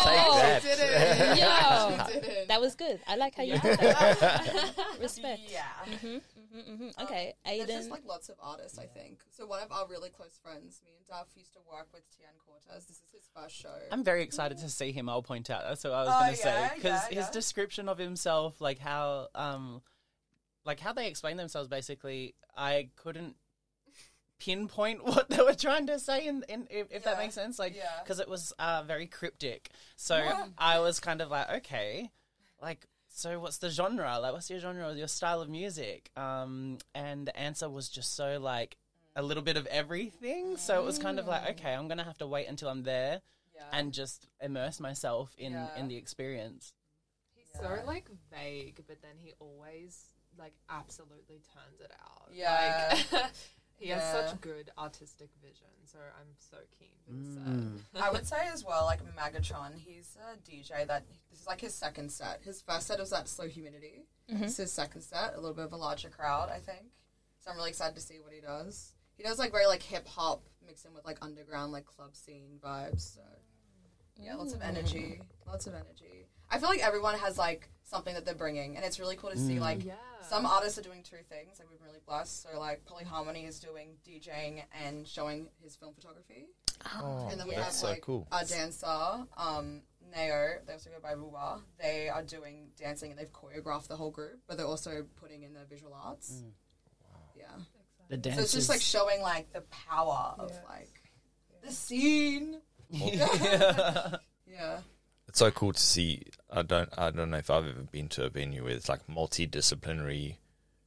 [0.06, 1.30] oh, Take Did that.
[1.30, 2.08] it.
[2.13, 2.48] Yo, Did it.
[2.48, 3.00] that was good.
[3.08, 4.74] I like how you did that.
[5.02, 5.41] Respect.
[5.52, 5.63] Yeah.
[5.86, 6.08] Mm-hmm.
[6.08, 7.04] Mm-hmm, mm-hmm.
[7.04, 9.22] Okay, There's just like lots of artists, I think.
[9.32, 12.30] So one of our really close friends, me and Duff, used to work with Tian
[12.46, 12.86] Cortez.
[12.86, 13.74] This is his first show.
[13.91, 15.10] I'm very excited to see him.
[15.10, 15.63] I'll point out.
[15.67, 17.32] That's what I was Oh, going to say because yeah, his yeah.
[17.32, 19.82] description of himself, like how, um,
[20.65, 23.36] like how they explain themselves, basically, I couldn't
[24.43, 27.58] pinpoint what they were trying to say, in, in if, if that makes sense.
[27.60, 27.84] Like, yeah.
[28.03, 29.69] because it was uh, very cryptic.
[29.95, 30.45] So Yeah.
[30.58, 32.10] I was kind of like, okay,
[32.62, 32.86] like.
[33.15, 34.17] So what's the genre?
[34.19, 36.10] Like, what's your genre your style of music?
[36.17, 38.75] Um, and the answer was just so like
[39.15, 40.58] a little bit of everything.
[40.58, 43.21] So it was kind of like, okay, I'm gonna have to wait until I'm there
[43.56, 43.65] Yeah.
[43.71, 45.67] and just immerse myself in Yeah.
[45.77, 46.73] in the experience.
[47.36, 47.82] He's Yeah.
[47.82, 50.06] so like vague, but then he always
[50.39, 52.29] like absolutely turns it out.
[52.34, 52.97] Yeah.
[53.12, 53.25] Like,
[53.84, 54.00] he Yeah.
[54.00, 57.78] has such good artistic vision, so I'm so keen for the Mm.
[57.93, 58.02] set.
[58.02, 61.74] I would say as well, like Magatron, he's a DJ that this is like his
[61.76, 62.41] second set.
[62.43, 64.06] His first set was at Slow Humidity.
[64.30, 66.86] This is his second set, a little bit of a larger crowd, I think.
[67.39, 68.93] So I'm really excited to see what he does.
[69.17, 72.58] He does like very like hip hop mixed in with like underground like club scene
[72.63, 73.02] vibes.
[73.15, 73.22] So
[74.15, 76.28] yeah, lots of energy, lots of energy.
[76.50, 79.38] I feel like everyone has like something that they're bringing, and it's really cool to
[79.38, 79.96] see like Yeah.
[80.30, 81.60] some artists are doing two things.
[81.60, 82.43] Like we've been really blessed.
[82.43, 86.48] So like Polyharmony is doing DJing and showing his film photography.
[87.02, 88.28] Oh, And then we that's have so like cool.
[88.32, 89.82] our dancer, um,
[90.13, 91.62] Neo, they also go by Ruwa.
[91.82, 95.54] They are doing dancing and they've choreographed the whole group, but they're also putting in
[95.54, 96.43] the visual arts.
[97.38, 97.46] Yeah.
[98.10, 98.36] The dance.
[98.38, 100.60] So it's just like showing like the power of Yes.
[100.67, 101.12] like
[101.63, 102.60] the scene.
[102.89, 104.17] yeah.
[104.46, 104.80] Yeah.
[105.34, 106.22] It's so cool to see.
[106.52, 106.89] I don't.
[106.96, 110.36] I don't know if I've ever been to a venue where it's like multidisciplinary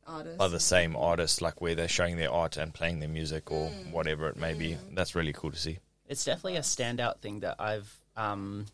[0.06, 0.38] Artists.
[0.38, 3.70] by the same artist, like where they're showing their art and playing their music or
[3.90, 4.78] whatever it may be.
[4.92, 5.80] That's really cool to see.
[6.08, 8.66] It's definitely a standout thing that I've um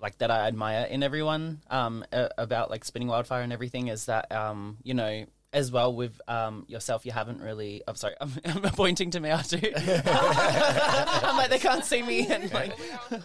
[0.00, 4.06] like that I admire in everyone um a- about like spinning wildfire and everything is
[4.06, 8.30] that um you know as well with um yourself you haven't really I'm sorry I'm,
[8.44, 9.72] I'm pointing to Mayatu
[11.24, 13.22] I'm like they can't see me and like We are film.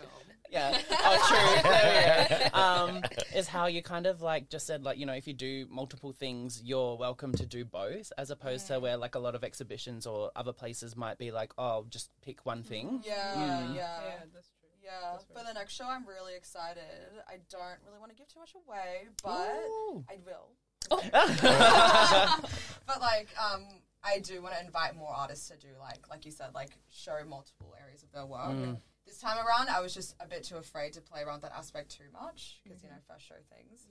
[0.53, 3.01] Yeah oh true There um
[3.35, 6.11] is how you kind of like just said like you know if you do multiple
[6.13, 10.05] things you're welcome to do both as opposed to where like a lot of exhibitions
[10.05, 13.75] or other places might be like oh just pick one thing Yeah, Mm.
[13.75, 13.99] yeah.
[14.05, 14.69] Yeah, that's true.
[14.83, 16.83] Yeah, That's for the next show, I'm really excited.
[17.27, 20.03] I don't really want to give too much away, but Ooh.
[20.09, 20.49] I will.
[22.85, 23.63] but like, um,
[24.03, 27.17] I do want to invite more artists to do like, like you said, like show
[27.27, 28.51] multiple areas of their work.
[28.51, 28.77] Mm.
[29.05, 31.91] This time around, I was just a bit too afraid to play around that aspect
[31.91, 33.85] too much because you know first show things.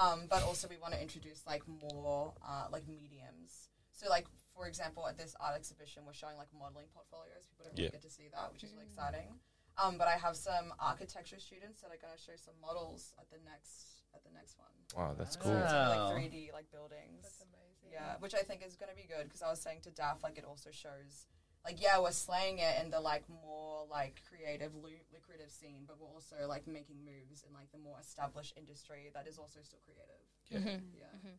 [0.00, 3.68] Um, but also we want to introduce like more uh, like mediums.
[3.92, 7.46] So like for example, at this art exhibition, we're showing like modeling portfolios.
[7.50, 7.98] People don't really Yeah.
[7.98, 9.34] get to see that, which is really exciting.
[9.82, 13.26] Um, but I have some architecture students that are going to show some models at
[13.30, 14.68] the next at the next one.
[14.94, 15.56] Wow, that's cool.
[15.58, 16.12] it's Wow.
[16.14, 17.22] like 3D like buildings.
[17.24, 17.90] That's amazing.
[17.90, 20.22] Yeah, which I think is going to be good because I was saying to Daff
[20.22, 21.26] like it also shows
[21.64, 25.96] like yeah we're slaying it in the like more like creative lu- lucrative scene, but
[26.00, 29.78] we're also like making moves in like the more established industry that is also still
[29.84, 30.66] creative.
[30.66, 30.82] Mhm.
[30.98, 31.30] Yeah.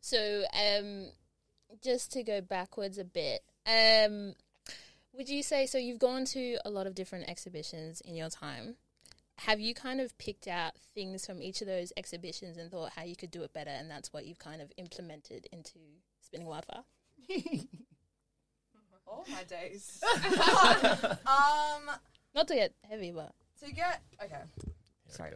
[0.00, 1.12] So, um,
[1.82, 4.34] just to go backwards a bit, um,
[5.12, 5.78] would you say so?
[5.78, 8.76] You've gone to a lot of different exhibitions in your time.
[9.40, 13.02] Have you kind of picked out things from each of those exhibitions and thought how
[13.04, 15.78] you could do it better, and that's what you've kind of implemented into
[16.20, 16.84] Spinning Wildfire?
[19.10, 20.02] Oh my days.
[21.26, 21.96] um,
[22.34, 23.32] Not to get heavy, but
[23.64, 24.42] to get okay.
[25.08, 25.32] Sorry,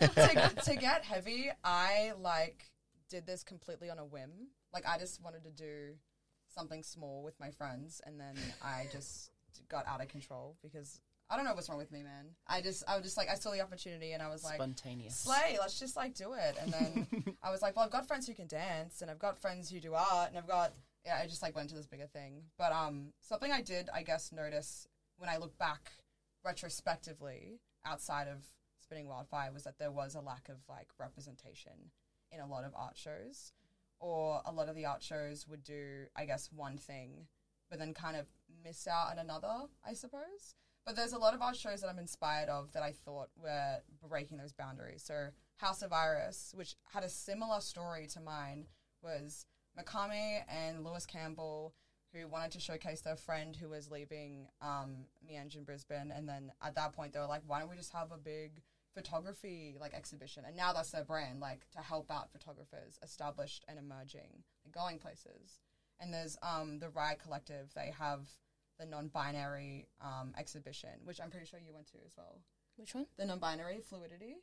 [0.00, 2.70] to, to get heavy, I like
[3.08, 4.48] did this completely on a whim.
[4.72, 5.94] Like I just wanted to do
[6.54, 9.30] something small with my friends, and then I just
[9.68, 12.26] got out of control because I don't know what's wrong with me, man.
[12.46, 14.54] I just I was just like I saw the opportunity, and I was like.
[14.54, 16.56] spontaneous Slay, let's just like do it.
[16.60, 19.40] And then I was like, well, I've got friends who can dance, and I've got
[19.40, 20.72] friends who do art, and I've got
[21.04, 21.18] yeah.
[21.22, 22.42] I just like went to this bigger thing.
[22.58, 25.92] But um, something I did, I guess, notice when I look back
[26.44, 28.44] retrospectively outside of
[28.80, 31.90] spinning wildfire was that there was a lack of like representation
[32.32, 33.52] in a lot of art shows,
[34.00, 37.26] or a lot of the art shows would do, I guess, one thing,
[37.70, 38.26] but then kind of
[38.64, 40.54] miss out on another, I suppose.
[40.86, 43.78] But there's a lot of art shows that I'm inspired of that I thought were
[44.08, 45.02] breaking those boundaries.
[45.04, 48.66] So House of Iris, which had a similar story to mine,
[49.02, 49.44] was
[49.78, 51.74] Makame and Lewis Campbell,
[52.12, 56.10] who wanted to showcase their friend who was leaving um, in Brisbane.
[56.14, 58.62] And then at that point, they were like, why don't we just have a big
[58.94, 60.44] photography like exhibition?
[60.46, 64.98] And now that's their brand, like to help out photographers established and emerging, and going
[64.98, 65.60] places.
[66.00, 67.70] And there's um, the Riot Collective.
[67.74, 68.26] They have
[68.78, 72.40] the non-binary um, exhibition, which I'm pretty sure you went to as well.
[72.76, 73.06] which one?
[73.18, 74.36] The non-binary fluidity,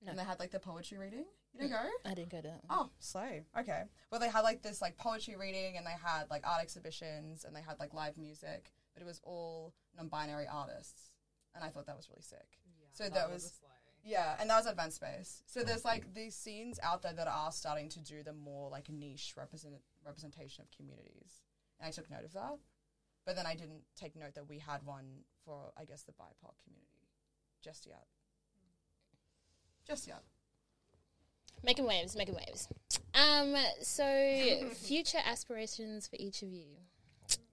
[0.00, 0.10] No.
[0.10, 1.24] and they had like the poetry reading.
[1.54, 1.88] You didn't go?
[2.04, 2.60] I didn't go to that.
[2.68, 3.44] Oh, slay.
[3.58, 3.82] Okay.
[4.10, 7.54] Well, they had like this like poetry reading, and they had like art exhibitions, and
[7.54, 11.10] they had like live music, but it was all non-binary artists,
[11.54, 12.58] and I thought that was really sick.
[12.66, 13.68] Yeah, So that a was- slay.
[14.06, 15.42] Yeah, and that was Advanced Space.
[15.46, 18.90] So there's like these scenes out there that are starting to do the more like
[18.90, 21.40] niche represent representation of communities,
[21.80, 22.58] and I took note of that.
[23.24, 26.52] But then I didn't take note that we had one for I guess the BIPOC
[26.64, 27.08] community
[27.62, 28.04] just yet.
[28.60, 29.86] Hmm.
[29.86, 30.22] Just yet.
[31.62, 32.68] Making waves, making waves.
[33.14, 34.04] Um, so
[34.74, 36.66] future aspirations for each of you.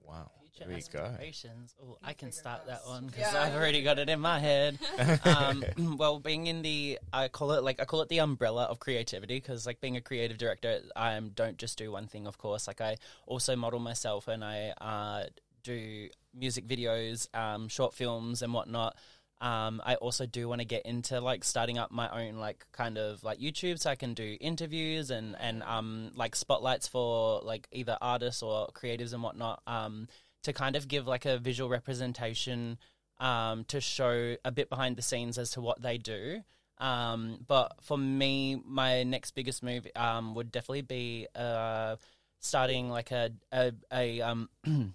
[0.04, 0.30] Wow.
[0.54, 1.74] Future There aspirations.
[1.82, 3.40] Oh, I can start that one because Yeah.
[3.42, 4.78] I've already got it in my head.
[5.24, 5.64] um,
[5.96, 9.36] well, being in the, I call it like I call it the umbrella of creativity
[9.36, 12.26] because like being a creative director, I don't just do one thing.
[12.26, 15.24] Of course, like I also model myself and I uh,
[15.62, 18.96] do music videos, um, short films, and whatnot.
[19.42, 22.96] Um, I also do want to get into like starting up my own like kind
[22.96, 27.66] of like YouTube, so I can do interviews and and um like spotlights for like
[27.72, 29.60] either artists or creatives and whatnot.
[29.66, 30.06] Um,
[30.44, 32.78] to kind of give like a visual representation,
[33.18, 36.40] um, to show a bit behind the scenes as to what they do.
[36.78, 41.96] Um, but for me, my next biggest move um would definitely be uh
[42.38, 44.48] starting like a a, a um.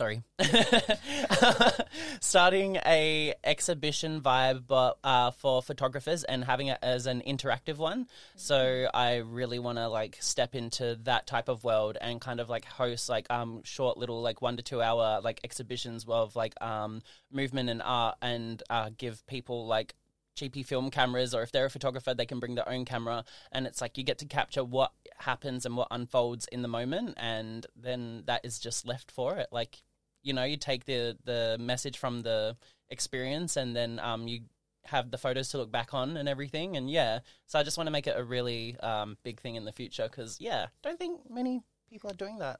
[0.00, 0.22] sorry.
[2.22, 8.06] Starting a exhibition vibe but uh, for photographers and having it as an interactive one.
[8.34, 12.48] So i really want to like step into that type of world and kind of
[12.48, 16.54] like host like um short little like one to two hour like exhibitions of like
[16.62, 19.94] um movement and art and uh, give people like
[20.34, 23.24] cheapy film cameras or if they're a photographer they can bring their own camera.
[23.52, 27.14] And it's like you get to capture what happens and what unfolds in the moment
[27.18, 29.48] and then that is just left for it.
[29.52, 29.82] Like
[30.22, 32.56] you know you take the the message from the
[32.88, 34.40] experience and then um you
[34.84, 37.86] have the photos to look back on and everything and yeah so i just want
[37.86, 41.20] to make it a really um big thing in the future because yeah don't think
[41.30, 42.58] many people are doing that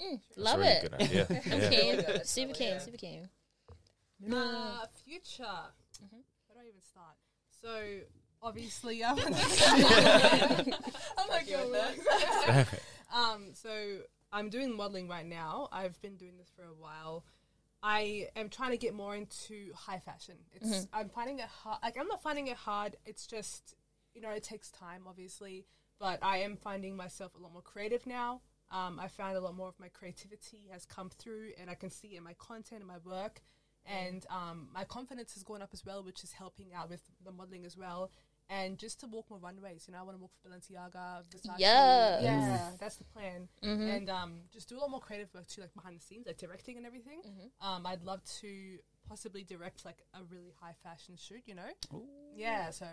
[0.00, 0.82] Mm, love really it.
[0.82, 1.26] Good idea.
[1.52, 1.70] I'm yeah.
[1.70, 1.96] keen.
[1.96, 2.24] Good.
[2.26, 2.80] Super Really keen.
[2.80, 3.28] Super keen.
[4.32, 5.42] Uh, future.
[5.42, 6.22] Mhm.
[6.46, 7.16] Where do I even start?
[7.60, 7.98] So
[8.40, 9.18] obviously, I'm.
[9.18, 9.32] I'm
[11.28, 12.64] like, yo, yo,
[13.12, 13.98] um, so
[14.32, 15.68] I'm doing modeling right now.
[15.72, 17.24] I've been doing this for a while.
[17.82, 20.36] I am trying to get more into high fashion.
[20.52, 21.78] It's I'm finding it hard.
[21.82, 22.96] Like I'm not finding it hard.
[23.06, 23.76] It's just
[24.14, 25.66] you know it takes time, obviously.
[26.00, 28.40] But I am finding myself a lot more creative now.
[28.70, 31.90] Um, I found a lot more of my creativity has come through, and I can
[31.90, 33.40] see in my content and my work.
[33.86, 37.32] And um, my confidence has gone up as well, which is helping out with the
[37.32, 38.10] modeling as well.
[38.50, 41.58] And just to walk more runways, you know, I want to walk for Balenciaga, Versace.
[41.58, 42.22] Yes.
[42.22, 43.96] Yeah, that's the plan Mhm.
[43.96, 46.38] and um, just do a lot more creative work too, like behind the scenes, like
[46.38, 47.20] directing and everything.
[47.26, 47.66] Mm-hmm.
[47.68, 51.68] Um, I'd love to possibly direct like a really high fashion shoot, you know?
[52.34, 52.86] Yeah, so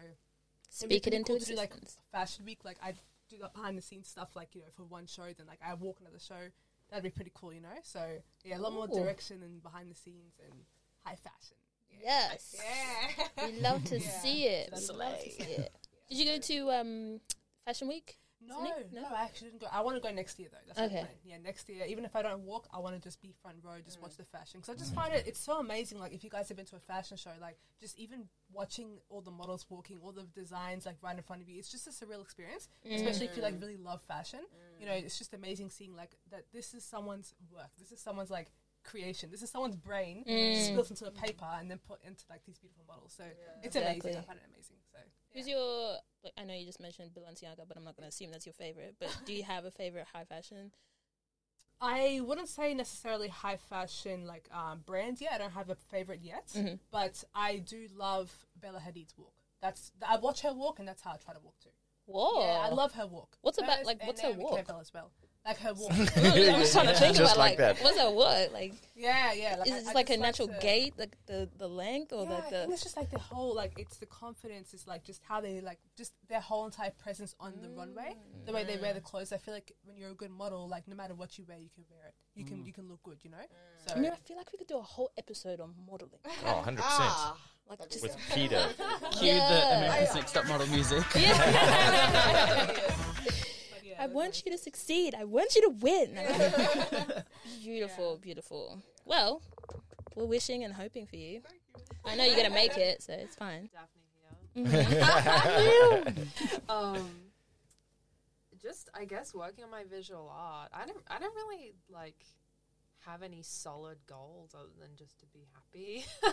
[0.70, 1.98] Speak it into cool to do, like existence.
[2.12, 2.66] fashion week.
[2.66, 2.92] Like I
[3.30, 5.74] do the behind the scenes stuff, like you know, for one show, then like I
[5.76, 6.50] walk another show.
[6.90, 7.78] That'd be pretty cool, you know.
[7.84, 10.66] So yeah, a lot more direction and behind the scenes and
[11.06, 11.56] high fashion.
[12.02, 12.56] Yes.
[12.58, 13.46] Yeah.
[13.48, 14.10] We love to Yeah.
[14.22, 14.70] see it.
[14.76, 15.72] We love to see it.
[16.10, 17.22] Did you go to um,
[17.66, 18.18] Fashion Week?
[18.48, 19.08] No, no, No?
[19.16, 19.68] I actually didn't go.
[19.72, 20.60] I want to go next year though.
[20.68, 20.94] That's Okay.
[21.02, 21.18] my plan.
[21.24, 21.84] Yeah, next year.
[21.88, 24.04] Even if I don't walk, I want to just be front row, just Mm.
[24.04, 24.60] watch the fashion.
[24.60, 25.98] Because I just find it, it's so amazing.
[26.00, 29.22] Like if you guys have been to a fashion show, like just even watching all
[29.22, 31.90] the models walking, all the designs like right in front of you, it's just a
[31.90, 32.68] surreal experience.
[32.88, 33.46] Especially if you Mm.
[33.46, 34.42] like really love fashion,
[34.80, 36.44] you know, it's just amazing seeing like that.
[36.52, 37.72] This is someone's work.
[37.80, 38.52] This is someone's like
[38.86, 39.32] creation.
[39.32, 40.66] This is someone's brain Mm.
[40.68, 43.14] spilled into a paper and then put into like these beautiful models.
[43.18, 43.24] So
[43.64, 43.96] it's amazing.
[43.98, 44.18] Exactly.
[44.18, 44.78] I find it amazing.
[44.92, 45.00] So.
[45.34, 45.98] Who's your?
[46.24, 48.54] Like, I know you just mentioned Balenciaga, but I'm not going to assume that's your
[48.54, 48.96] favorite.
[49.00, 50.72] But do you have a favorite high fashion?
[51.82, 55.34] I wouldn't say necessarily high fashion like um, brands yet.
[55.34, 56.80] I don't have a favorite yet, Mhm.
[56.90, 59.34] but I do love Bella Hadid's walk.
[59.62, 61.70] That's I watch her walk, and that's how I try to walk too.
[62.06, 62.40] Whoa!
[62.42, 63.38] Yeah, I love her walk.
[63.42, 64.56] What's about- Hers like, what's her walk?
[64.56, 65.12] Campbell as well.
[65.46, 65.92] Like her walk.
[65.98, 67.84] I'm just trying to think Just about like like, that.
[67.84, 68.52] what's that what?
[68.52, 69.62] Like, yeah, yeah.
[69.64, 72.24] is I- it I like a just natural to- gait, like the the length, or
[72.24, 72.74] yeah, like I think the?
[72.74, 74.74] it's just like the whole like it's the confidence.
[74.74, 78.16] It's like just how they like just their whole entire presence on the runway.
[78.48, 78.96] The way they wear Mm.
[78.96, 79.32] the clothes.
[79.34, 81.70] I feel like when you're a good model, like no matter what you wear, you
[81.76, 82.16] can wear it.
[82.34, 83.20] You can you can look good.
[83.22, 83.38] You know.
[83.86, 86.20] So I mean, I feel like we could do a whole episode on modeling.
[86.44, 86.78] Oh, 100%.
[86.82, 87.38] Ah,
[87.70, 88.66] Like That'd just With Peter.
[89.12, 89.48] cue Yeah.
[89.50, 91.22] the america's next top model music but
[93.86, 94.44] yeah, I want nice.
[94.46, 95.16] you to succeed.
[95.16, 96.18] I want you to win.
[97.62, 98.82] beautiful, beautiful.
[99.06, 99.42] Well,
[100.16, 101.42] we're wishing and hoping for you.
[102.04, 103.70] I know you're gonna make it, so it's fine.
[103.74, 104.02] Daphne
[104.56, 106.04] here.
[106.70, 107.10] Um,
[108.62, 110.70] just I guess working on my visual art.
[110.74, 112.16] I don't I don't really like
[113.06, 116.06] have any solid goals other than just to be happy.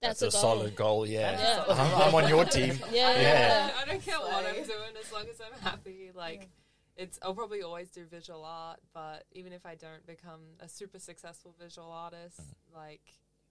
[0.00, 0.40] That's, That's a goal.
[0.40, 1.32] solid goal, yeah.
[1.32, 1.64] Yeah.
[1.68, 2.78] I'm, I'm on your team.
[2.92, 3.20] Yeah, yeah.
[3.20, 3.70] Yeah.
[3.80, 6.10] I don't care what I'm doing as long as I'm happy.
[6.14, 6.48] Like
[6.98, 10.98] it's I'll probably always do visual art, but even if I don't become a super
[10.98, 12.76] successful visual artist, mm.
[12.76, 13.00] like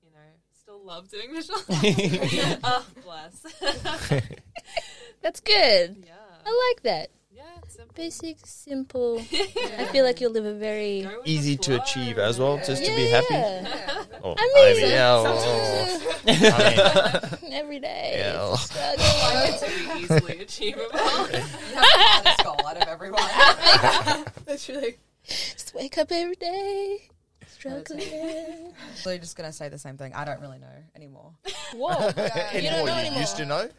[0.04, 0.20] you know,
[0.62, 2.60] still love doing visual art.
[2.64, 3.42] oh, bless.
[5.22, 6.04] That's good.
[6.06, 6.14] yeah,
[6.46, 7.10] I like that.
[7.32, 7.94] yeah, it's simple.
[7.96, 9.20] Basic, simple.
[9.78, 12.58] I feel like you'll live a very Go with the Easy to achieve as well,
[12.58, 13.34] just to be happy.
[13.34, 14.04] yeah.
[14.24, 15.24] Oh, I mean, maybe, yeah.
[16.28, 18.16] I mean, every day.
[18.18, 18.58] Yeah, well.
[18.58, 19.06] Struggle.
[19.06, 21.00] Like it's pretty easily achievable.
[22.80, 24.26] You have the hardest goal out of everyone.
[24.48, 24.98] Literally.
[25.24, 27.10] Just wake up every day.
[27.48, 28.74] Struggling.
[28.96, 30.14] So you're just gonna say the same thing.
[30.14, 31.34] I don't really know anymore.
[31.74, 32.08] Whoa.
[32.54, 33.20] You don't know you anymore.
[33.20, 33.70] used to know?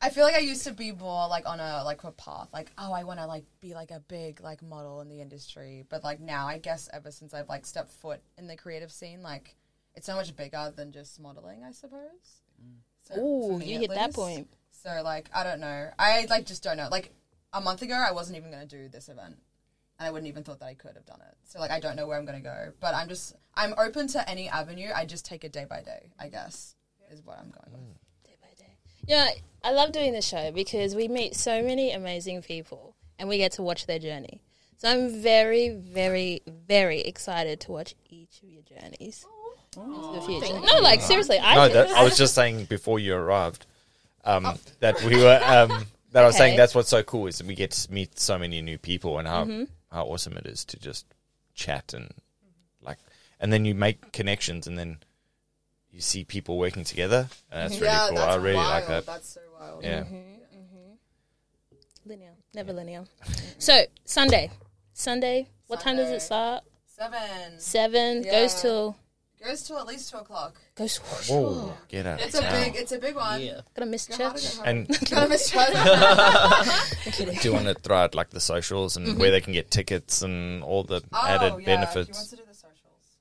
[0.00, 2.70] I feel like I used to be more like on a like a path, like
[2.78, 5.84] oh, I want to like be like a big like model in the industry.
[5.88, 9.22] But like now, I guess ever since I've like stepped foot in the creative scene,
[9.22, 9.56] like
[9.94, 12.42] it's so much bigger than just modeling, I suppose.
[12.62, 12.76] Mm.
[13.02, 14.48] So, Ooh, you at hit that point.
[14.70, 15.90] So like I don't know.
[15.98, 16.88] I like just don't know.
[16.90, 17.12] Like
[17.52, 19.36] a month ago, I wasn't even gonna do this event,
[19.98, 21.36] and I wouldn't even thought that I could have done it.
[21.44, 24.28] So like I don't know where I'm gonna go, but I'm just I'm open to
[24.28, 24.90] any avenue.
[24.94, 26.10] I just take it day by day.
[26.18, 26.74] I guess
[27.10, 27.94] is what I'm going with.
[28.24, 28.72] Day by day.
[29.06, 29.28] Yeah,
[29.64, 33.52] I love doing the show because we meet so many amazing people and we get
[33.52, 34.42] to watch their journey.
[34.76, 39.26] So I'm very, very, very excited to watch each of your journeys
[39.76, 40.60] into the future.
[40.60, 43.66] No, like seriously, I No, that, I was just saying before you arrived
[44.24, 45.40] um, that we were.
[45.44, 48.38] Um, that I was saying that's what's so cool is we get to meet so
[48.38, 49.64] many new people and how Mm-hmm.
[49.92, 51.06] how awesome it is to just
[51.54, 52.12] chat and
[52.82, 52.98] like,
[53.40, 54.98] and then you make connections and then
[55.90, 57.84] you see people working together and that's mm-hmm.
[57.84, 58.30] really cool.
[58.30, 59.06] I really like that.
[59.06, 59.82] That's so wild.
[59.82, 60.00] Yeah.
[60.00, 60.14] Mm-hmm.
[60.14, 62.08] Mm-hmm.
[62.08, 63.04] linear, never linear.
[63.58, 64.50] So Sunday,
[64.92, 65.48] Sunday.
[65.66, 66.64] What time does it start?
[66.86, 68.60] Seven Seven goes Yeah.
[68.62, 68.96] till
[69.42, 70.56] goes to at least two o'clock.
[70.74, 70.96] goes.
[71.28, 72.62] Whoa, get out It's of a town.
[72.64, 73.40] big, it's a big one.
[73.40, 73.60] Yeah.
[73.74, 74.56] Gonna miss Go church.
[74.58, 74.62] go.
[74.64, 75.68] And Gonna miss church.
[77.16, 79.18] do you want to throw out like the socials and Mm-hmm.
[79.20, 82.26] where they can get tickets and all the oh added yeah, He wants benefits?
[82.28, 83.18] to do the socials.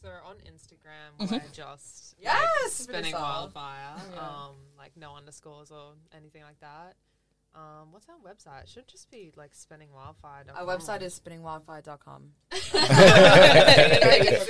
[0.00, 1.34] So on Instagram, Mm-hmm.
[1.34, 3.22] we're just Yes, like, bit spinning style.
[3.22, 3.96] wildfire.
[4.14, 4.20] Yeah.
[4.20, 6.94] Um, like no underscores or anything like that.
[7.54, 8.64] Um, what's our website?
[8.64, 10.44] It should just be like spinning wildfire.
[10.54, 12.30] Our website is spinningwildfire.com.
[14.34, 14.48] um, do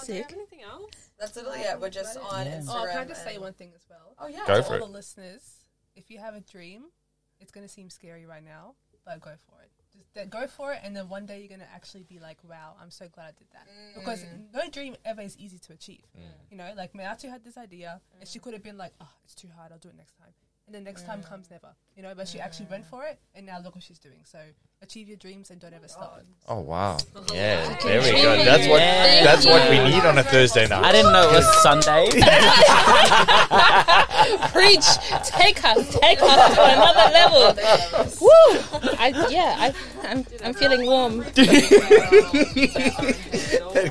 [0.00, 0.22] we Sick.
[0.22, 0.90] have anything else?
[1.18, 1.80] That's literally it.
[1.80, 2.60] We're just on Yeah.
[2.60, 2.64] Instagram.
[2.68, 4.14] Oh, can I just say and- one thing as well?
[4.18, 4.44] Oh yeah.
[4.46, 4.80] Go to for all it.
[4.86, 6.84] the listeners, if you have a dream,
[7.40, 8.74] it's going to seem scary right now,
[9.04, 9.70] but go for it.
[9.92, 12.38] Just that, go for it, and then one day you're going to actually be like,
[12.42, 14.24] "Wow, I'm so glad I did that." Because
[14.54, 16.04] no dream ever is easy to achieve.
[16.50, 19.34] You know, like Mayatu had this idea, and she could have been like, "Oh, it's
[19.34, 19.70] too hard.
[19.70, 20.32] I'll do it next time."
[20.66, 21.68] And the next time comes never.
[21.96, 24.20] You know, but she actually went for it, and now look what she's doing.
[24.24, 24.38] So
[24.80, 26.22] achieve your dreams and don't ever oh stop.
[26.48, 26.98] Oh wow!
[27.34, 28.44] Yeah, there we go.
[28.44, 29.24] That's what you.
[29.24, 30.84] that's what we need on a Thursday night.
[30.84, 32.06] I didn't know it was Sunday.
[34.52, 34.86] Preach,
[35.24, 37.56] take us, take us to another level.
[38.20, 38.30] Woo!
[38.98, 41.18] I yeah, I, I'm I'm feeling warm.
[41.34, 41.34] that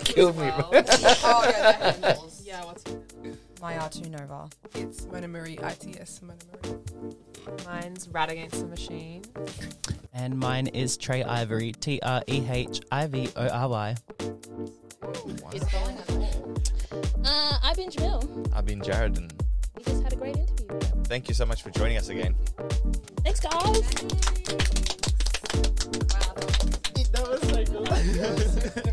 [0.06, 0.70] killed me, bro.
[0.74, 2.31] Oh
[3.62, 4.50] my R2 Nova.
[4.76, 6.76] It's Mona Marie ITS Mona Marie.
[7.65, 9.24] Mine's Rat Against the Machine.
[10.13, 13.95] And mine is Trey Ivory, T R E H I V O R Y.
[15.54, 16.10] It's bowling at?
[17.24, 18.52] Uh, I've been Jamil.
[18.54, 19.32] I've been Jared, and
[19.78, 20.80] We just had a great interview.
[21.06, 22.36] thank you so much for joining us again.
[23.24, 23.54] Thanks, guys.
[23.54, 23.80] Wow,
[26.34, 27.41] that was- That was
[28.63, 28.84] so cool.